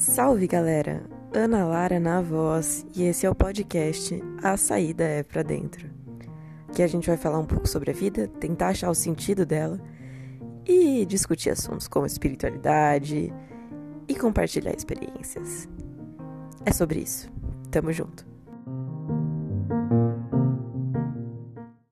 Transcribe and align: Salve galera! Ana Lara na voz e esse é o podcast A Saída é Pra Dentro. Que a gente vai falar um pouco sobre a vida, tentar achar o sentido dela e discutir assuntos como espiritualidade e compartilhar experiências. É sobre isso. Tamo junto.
Salve 0.00 0.46
galera! 0.46 1.02
Ana 1.30 1.62
Lara 1.66 2.00
na 2.00 2.22
voz 2.22 2.86
e 2.96 3.02
esse 3.02 3.26
é 3.26 3.30
o 3.30 3.34
podcast 3.34 4.18
A 4.42 4.56
Saída 4.56 5.04
é 5.04 5.22
Pra 5.22 5.42
Dentro. 5.42 5.90
Que 6.72 6.82
a 6.82 6.86
gente 6.86 7.06
vai 7.06 7.18
falar 7.18 7.38
um 7.38 7.44
pouco 7.44 7.68
sobre 7.68 7.90
a 7.90 7.94
vida, 7.94 8.26
tentar 8.26 8.68
achar 8.68 8.88
o 8.88 8.94
sentido 8.94 9.44
dela 9.44 9.78
e 10.66 11.04
discutir 11.04 11.50
assuntos 11.50 11.86
como 11.86 12.06
espiritualidade 12.06 13.30
e 14.08 14.14
compartilhar 14.14 14.72
experiências. 14.74 15.68
É 16.64 16.72
sobre 16.72 17.00
isso. 17.00 17.30
Tamo 17.70 17.92
junto. 17.92 18.26